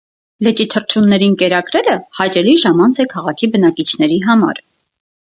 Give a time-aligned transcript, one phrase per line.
[0.45, 4.63] Լճի թռչուններին կերակրելը հաճելի ժամանց է քաղաքի բնակիչների համար։